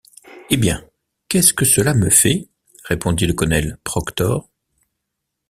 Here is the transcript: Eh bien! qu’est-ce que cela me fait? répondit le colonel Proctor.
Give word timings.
Eh 0.49 0.57
bien! 0.57 0.83
qu’est-ce 1.27 1.53
que 1.53 1.63
cela 1.63 1.93
me 1.93 2.09
fait? 2.09 2.49
répondit 2.89 3.27
le 3.27 3.33
colonel 3.33 3.77
Proctor. 3.83 4.49